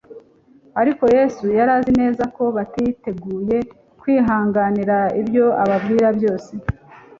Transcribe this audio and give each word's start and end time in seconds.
Ariko 0.81 1.03
Yesu 1.15 1.43
yari 1.57 1.71
azi 1.77 1.91
neza 2.01 2.23
ko 2.35 2.43
batiteguye 2.55 3.57
kwihanganira 3.99 4.97
ibyo 5.21 5.45
ababwira 5.63 6.07
byose. 6.17 6.51